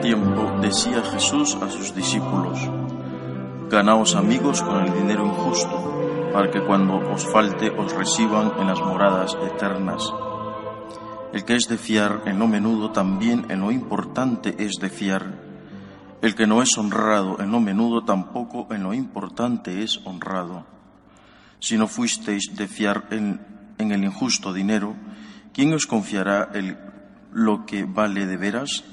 [0.00, 2.58] tiempo decía Jesús a sus discípulos,
[3.68, 8.80] Ganaos amigos con el dinero injusto, para que cuando os falte os reciban en las
[8.80, 10.02] moradas eternas.
[11.32, 15.40] El que es de fiar en lo menudo también en lo importante es de fiar.
[16.22, 20.64] El que no es honrado en lo menudo tampoco en lo importante es honrado.
[21.58, 23.40] Si no fuisteis de fiar en,
[23.78, 24.94] en el injusto dinero,
[25.52, 26.78] ¿quién os confiará el,
[27.32, 28.84] lo que vale de veras?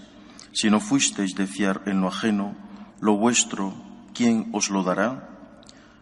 [0.54, 2.56] Si no fuisteis de fiar en lo ajeno,
[3.02, 3.74] lo vuestro,
[4.14, 5.30] ¿quién os lo dará?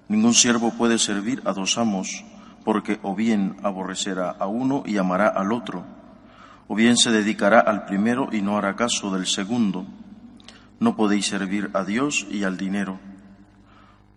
[0.10, 2.26] Ningún siervo puede servir a dos amos,
[2.66, 5.86] porque o bien aborrecerá a uno y amará al otro,
[6.68, 9.86] o bien se dedicará al primero y no hará caso del segundo.
[10.82, 13.00] No podéis servir a Dios y al dinero.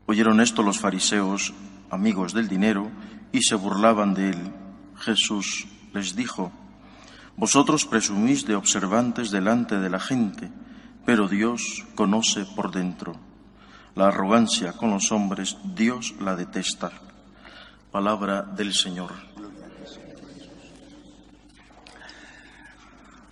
[0.07, 1.55] Oyeron esto los fariseos,
[1.91, 2.91] amigos del dinero,
[3.31, 4.53] y se burlaban de él.
[4.97, 6.51] Jesús les dijo,
[7.37, 10.51] vosotros presumís de observantes delante de la gente,
[11.05, 13.17] pero Dios conoce por dentro.
[13.95, 16.91] La arrogancia con los hombres, Dios la detesta.
[17.91, 19.13] Palabra del Señor.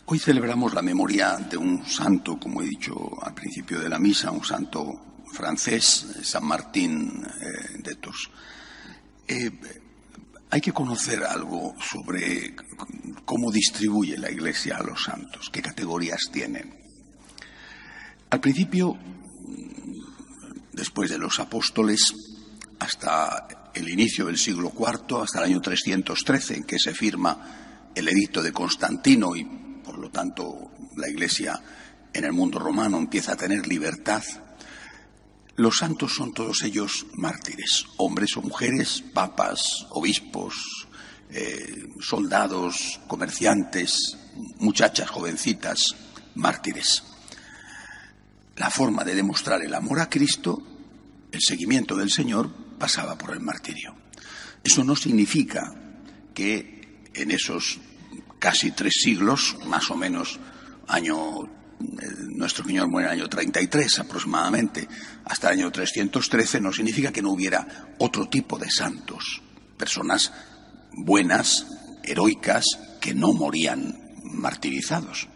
[0.06, 4.30] Hoy celebramos la memoria de un santo, como he dicho al principio de la misa,
[4.30, 8.30] un santo francés, San Martín eh, de Tours.
[9.26, 9.81] Eh,
[10.52, 12.54] hay que conocer algo sobre
[13.24, 16.78] cómo distribuye la Iglesia a los santos, qué categorías tienen.
[18.28, 18.94] Al principio,
[20.74, 22.02] después de los apóstoles,
[22.80, 28.08] hasta el inicio del siglo IV, hasta el año 313, en que se firma el
[28.08, 29.44] edicto de Constantino y,
[29.82, 31.58] por lo tanto, la Iglesia
[32.12, 34.22] en el mundo romano empieza a tener libertad,
[35.56, 40.54] los santos son todos ellos mártires, hombres o mujeres, papas, obispos,
[41.30, 44.16] eh, soldados, comerciantes,
[44.58, 45.94] muchachas jovencitas,
[46.34, 47.02] mártires.
[48.56, 50.62] La forma de demostrar el amor a Cristo,
[51.30, 53.94] el seguimiento del Señor, pasaba por el martirio.
[54.64, 55.74] Eso no significa
[56.34, 57.78] que en esos
[58.38, 60.38] casi tres siglos, más o menos
[60.88, 61.61] año
[62.36, 64.88] nuestro Señor muere en el año 33 aproximadamente,
[65.24, 69.42] hasta el año 313, no significa que no hubiera otro tipo de santos,
[69.76, 70.32] personas
[70.92, 71.66] buenas,
[72.04, 72.64] heroicas,
[73.00, 75.28] que no morían martirizados.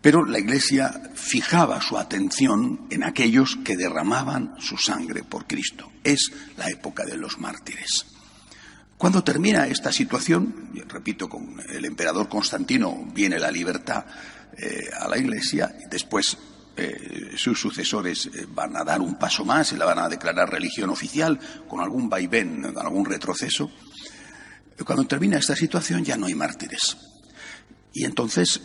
[0.00, 5.92] Pero la Iglesia fijaba su atención en aquellos que derramaban su sangre por Cristo.
[6.02, 8.11] Es la época de los mártires.
[9.02, 14.04] Cuando termina esta situación, repito, con el emperador Constantino viene la libertad
[14.56, 16.38] eh, a la Iglesia, después
[16.76, 20.48] eh, sus sucesores eh, van a dar un paso más y la van a declarar
[20.48, 21.36] religión oficial
[21.68, 23.72] con algún vaivén, algún retroceso.
[24.86, 26.96] Cuando termina esta situación ya no hay mártires.
[27.92, 28.60] Y entonces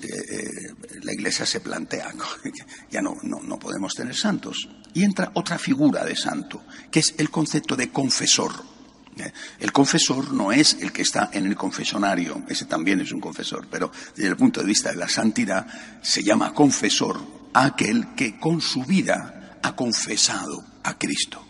[1.01, 2.13] la Iglesia se plantea,
[2.91, 4.69] ya no, no, podemos tener santos.
[4.93, 8.76] Y entra otra figura de santo, que es el concepto de confesor.
[9.59, 13.67] El confesor no es el que está en el confesonario, ese también es un confesor,
[13.69, 15.67] pero desde el punto de vista de la santidad
[16.01, 17.19] se llama confesor
[17.53, 21.45] aquel que con su vida ha confesado a Cristo,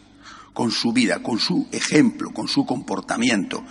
[0.54, 3.64] con su vida, con su ejemplo, con su comportamiento,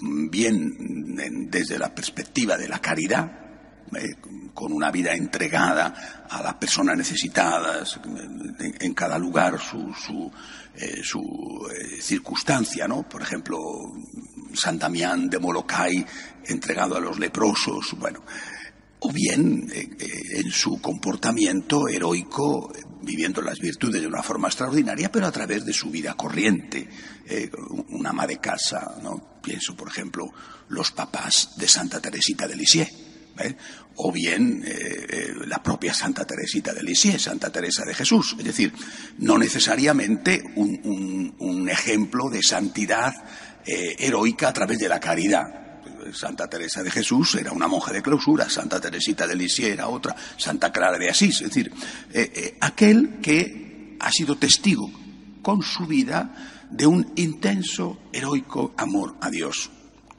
[0.00, 3.47] bien desde la perspectiva de la caridad,
[3.94, 4.16] eh,
[4.54, 8.00] con una vida entregada a las personas necesitadas,
[8.58, 10.30] en, cada lugar su, su,
[10.74, 13.08] eh, eh, circunstancia, ¿no?
[13.08, 13.58] Por ejemplo,
[14.54, 16.04] San Damián de Molokai
[16.46, 18.22] entregado a los leprosos, bueno,
[19.00, 22.72] o bien en su comportamiento heroico,
[23.02, 26.88] viviendo las virtudes de una forma extraordinaria, pero a través de su vida corriente,
[27.90, 29.38] una ama de casa, ¿no?
[29.40, 30.32] Pienso, por ejemplo,
[30.68, 33.07] los papás de Santa Teresita de Lisieux.
[33.40, 33.56] ¿Eh?
[33.96, 38.36] o bien eh, eh, la propia Santa Teresita de Lisieux, Santa Teresa de Jesús.
[38.38, 38.72] Es decir,
[39.18, 43.12] no necesariamente un, ejemplo de santidad
[43.66, 45.44] heroica a través de la caridad.
[46.14, 50.16] Santa Teresa de Jesús era una monja de clausura, Santa Teresita de Lisieux era otra,
[50.38, 51.42] Santa Clara de Asís.
[51.42, 51.70] Es decir,
[52.60, 54.90] aquel que ha sido testigo
[55.42, 59.70] con su vida de un intenso, heroico amor a Dios,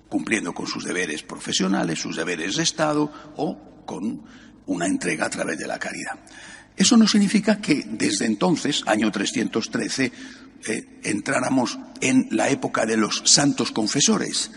[0.10, 4.24] cumpliendo con sus deberes profesionales, sus deberes de Estado o con
[4.66, 6.20] una entrega a través de la caridad.
[6.76, 10.12] Eso no significa que desde entonces, año 313,
[10.68, 14.52] eh, entráramos en la época de los santos confesores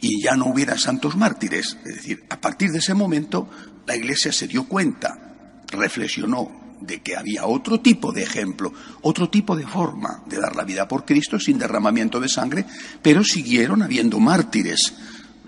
[0.00, 1.78] y ya no hubiera santos mártires.
[1.84, 3.48] Es decir, a partir de ese momento
[3.86, 9.56] la Iglesia se dio cuenta, reflexionó, de que había otro tipo de ejemplo, otro tipo
[9.56, 12.64] de forma de dar la vida por Cristo sin derramamiento de sangre,
[13.02, 14.94] pero siguieron habiendo mártires.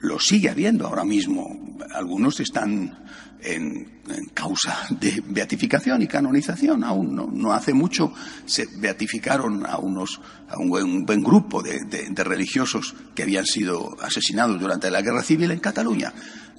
[0.00, 1.76] Lo sigue habiendo ahora mismo.
[1.94, 3.04] algunos están
[3.44, 3.92] en,
[4.34, 6.84] causa de beatificación y canonización.
[6.84, 8.12] Aún no, hace mucho
[8.44, 11.78] se beatificaron a, unos, a un, buen, grupo de,
[12.24, 16.12] religiosos que habían sido asesinados durante la guerra civil en Cataluña.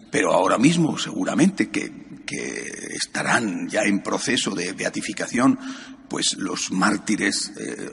[0.09, 5.59] Pero ahora mismo, seguramente, que, estarán ya en proceso de beatificación,
[6.07, 7.89] pues los mártires eh,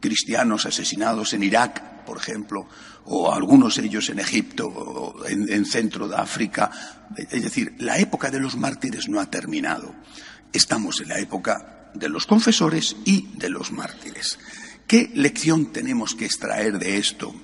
[0.00, 2.68] cristianos asesinados en Irak, por ejemplo,
[3.04, 6.70] o algunos de ellos en Egipto, o en, centro de África.
[7.16, 9.94] Es decir, la época de los mártires no ha terminado.
[10.52, 14.38] Estamos en la época de los confesores y de los mártires.
[14.86, 17.34] ¿Qué lección tenemos que extraer de esto?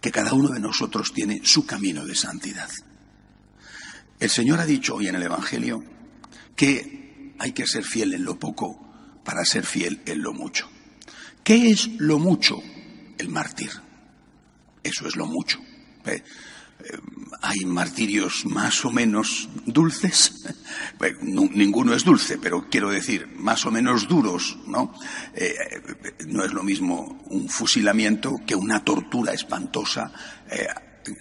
[0.00, 2.68] Que cada uno de nosotros tiene su camino de santidad.
[4.18, 5.84] El Señor ha dicho hoy en el Evangelio
[6.54, 10.70] que hay que ser fiel en lo poco para ser fiel en lo mucho.
[11.44, 12.62] ¿Qué es lo mucho?
[13.18, 13.70] El mártir.
[14.82, 15.58] Eso es lo mucho.
[16.06, 16.22] ¿eh?
[16.78, 16.98] Eh,
[17.42, 20.44] hay martirios más o menos dulces,
[21.20, 24.92] ninguno es dulce, pero quiero decir, más o menos duros, ¿no?
[25.34, 25.54] Eh,
[26.26, 30.12] no es lo mismo un fusilamiento que una tortura espantosa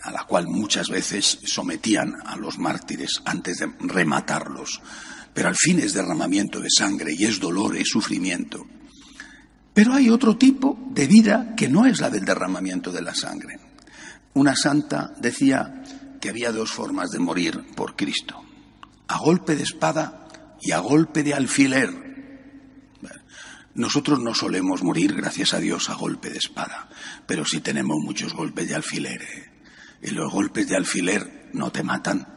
[0.03, 4.81] a la cual muchas veces sometían a los mártires antes de rematarlos.
[5.33, 8.65] Pero al fin es derramamiento de sangre y es dolor, y sufrimiento.
[9.73, 13.59] Pero hay otro tipo de vida que no es la del derramamiento de la sangre.
[14.33, 15.83] Una santa decía
[16.21, 18.41] que había dos formas de morir por Cristo,
[19.07, 20.27] a golpe de espada
[20.61, 22.05] y a golpe de alfiler.
[23.75, 26.89] Nosotros no solemos morir, gracias a Dios, a golpe de espada,
[27.27, 29.21] pero sí tenemos muchos golpes de alfiler.
[29.21, 29.54] ¿eh?
[30.01, 32.27] Y los golpes de alfiler no te matan,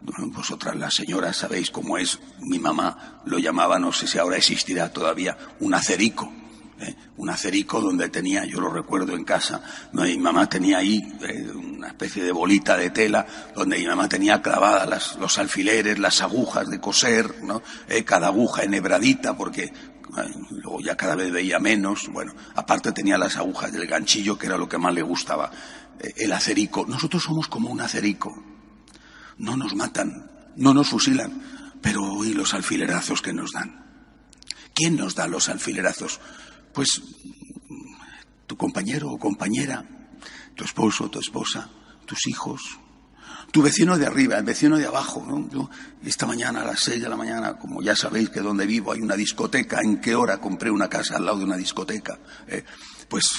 [0.00, 2.18] vosotras las señoras sabéis cómo es.
[2.40, 6.32] Mi mamá lo llamaba, no sé si ahora existirá todavía, un acerico.
[6.80, 6.94] ¿eh?
[7.16, 9.62] Un acerico donde tenía, yo lo recuerdo en casa,
[9.92, 14.40] mi mamá tenía ahí eh, una especie de bolita de tela donde mi mamá tenía
[14.40, 17.62] clavadas los alfileres, las agujas de coser, ¿no?
[17.88, 19.72] Eh, cada aguja enhebradita porque
[20.50, 22.08] luego ya cada vez veía menos.
[22.08, 25.50] Bueno, aparte tenía las agujas del ganchillo que era lo que más le gustaba.
[26.16, 26.86] el acerico.
[26.86, 28.32] Nosotros somos como un acerico
[29.38, 33.86] no nos matan, no nos fusilan, pero ¿y los alfilerazos que nos dan?
[34.74, 36.20] ¿Quién nos da los alfilerazos?
[36.74, 37.02] Pues
[38.46, 39.84] tu compañero o compañera,
[40.54, 41.70] tu esposo, tu esposa,
[42.04, 42.78] tus hijos,
[43.50, 45.26] tu vecino de arriba, el vecino de abajo.
[46.04, 49.00] esta mañana a las seis de la mañana, como ya sabéis que donde vivo hay
[49.00, 52.18] una discoteca, ¿en qué hora compré una casa al lado de una discoteca?
[52.46, 52.64] Eh,
[53.08, 53.30] pues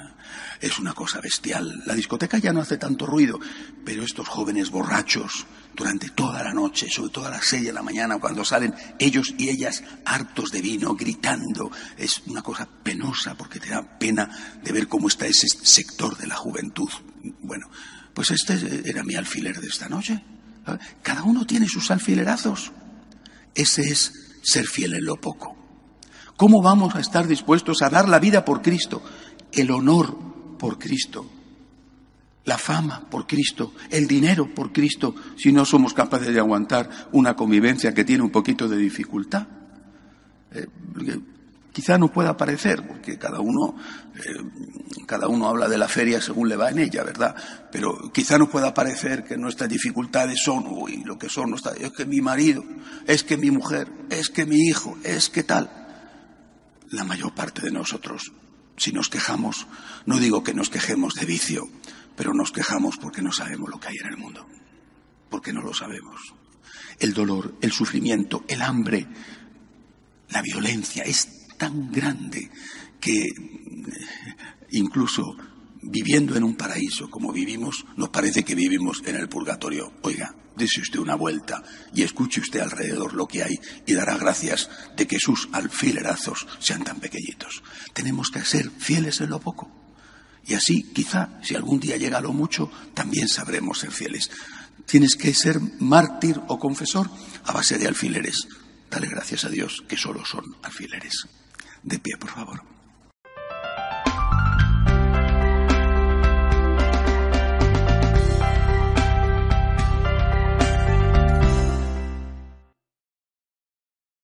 [0.60, 1.82] es una cosa bestial.
[1.86, 3.38] La discoteca ya no hace tanto ruido,
[3.84, 7.82] pero estos jóvenes borrachos durante toda la noche, sobre todo a las seis de la
[7.82, 13.60] mañana, cuando salen ellos y ellas hartos de vino, gritando, es una cosa penosa porque
[13.60, 16.88] te da pena de ver cómo está ese sector de la juventud.
[17.40, 17.68] Bueno,
[18.14, 20.22] pues este era mi alfiler de esta noche.
[21.02, 22.72] Cada uno tiene sus alfilerazos.
[23.54, 24.12] Ese es
[24.42, 25.56] ser fiel en lo poco.
[26.36, 29.02] ¿Cómo vamos a estar dispuestos a dar la vida por Cristo?
[29.52, 31.30] El honor por Cristo,
[32.44, 37.36] la fama por Cristo, el dinero por Cristo, si no somos capaces de aguantar una
[37.36, 39.46] convivencia que tiene un poquito de dificultad.
[40.52, 40.66] Eh,
[41.74, 43.76] quizá no pueda parecer, porque cada uno,
[44.14, 47.34] eh, cada uno habla de la feria según le va en ella, ¿verdad?
[47.70, 52.06] Pero quizá no pueda parecer que nuestras dificultades son, uy, lo que son, es que
[52.06, 52.64] mi marido,
[53.06, 55.68] es que mi mujer, es que mi hijo, es que tal.
[56.90, 58.32] La mayor parte de nosotros
[58.76, 59.66] si nos quejamos,
[60.06, 61.68] no digo que nos quejemos de vicio,
[62.16, 64.46] pero nos quejamos porque no sabemos lo que hay en el mundo,
[65.30, 66.34] porque no lo sabemos.
[66.98, 69.06] El dolor, el sufrimiento, el hambre,
[70.30, 72.50] la violencia es tan grande
[73.00, 73.26] que
[74.70, 75.36] incluso
[75.82, 79.92] viviendo en un paraíso como vivimos, nos parece que vivimos en el purgatorio.
[80.02, 81.62] Oiga, dése usted una vuelta
[81.94, 86.84] y escuche usted alrededor lo que hay y dará gracias de que sus alfilerazos sean
[86.84, 87.62] tan pequeñitos.
[87.92, 89.70] Tenemos que ser fieles en lo poco.
[90.46, 94.30] Y así, quizá, si algún día llega lo mucho, también sabremos ser fieles.
[94.86, 97.08] Tienes que ser mártir o confesor
[97.44, 98.46] a base de alfileres.
[98.90, 101.26] Dale gracias a Dios que solo son alfileres.
[101.84, 102.73] De pie, por favor.